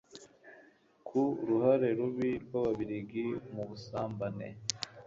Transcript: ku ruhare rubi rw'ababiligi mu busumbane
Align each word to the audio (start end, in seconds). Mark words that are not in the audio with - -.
ku 1.07 1.21
ruhare 1.47 1.89
rubi 1.99 2.29
rw'ababiligi 2.45 3.25
mu 3.53 3.63
busumbane 3.69 4.47